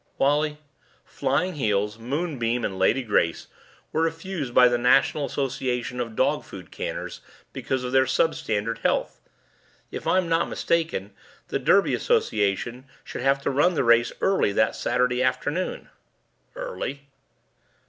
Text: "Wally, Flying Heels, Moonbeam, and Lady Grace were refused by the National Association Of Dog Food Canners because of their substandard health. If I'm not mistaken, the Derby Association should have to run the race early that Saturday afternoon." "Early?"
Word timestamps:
"Wally, 0.17 0.57
Flying 1.05 1.53
Heels, 1.53 1.99
Moonbeam, 1.99 2.65
and 2.65 2.79
Lady 2.79 3.03
Grace 3.03 3.45
were 3.91 4.01
refused 4.01 4.51
by 4.51 4.67
the 4.67 4.79
National 4.79 5.25
Association 5.27 5.99
Of 5.99 6.15
Dog 6.15 6.43
Food 6.43 6.71
Canners 6.71 7.21
because 7.53 7.83
of 7.83 7.91
their 7.91 8.05
substandard 8.07 8.79
health. 8.79 9.21
If 9.91 10.07
I'm 10.07 10.27
not 10.27 10.49
mistaken, 10.49 11.11
the 11.49 11.59
Derby 11.59 11.93
Association 11.93 12.85
should 13.03 13.21
have 13.21 13.43
to 13.43 13.51
run 13.51 13.75
the 13.75 13.83
race 13.83 14.11
early 14.21 14.51
that 14.53 14.75
Saturday 14.75 15.21
afternoon." 15.21 15.87
"Early?" 16.55 17.03